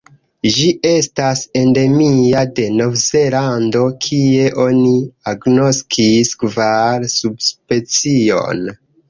[0.53, 4.95] Ĝi estas endemia de Novzelando, kie oni
[5.35, 8.67] agnoskis kvar subspeciojn.